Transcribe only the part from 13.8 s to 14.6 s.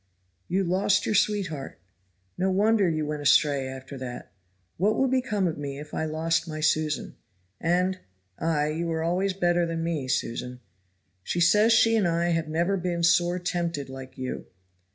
like you."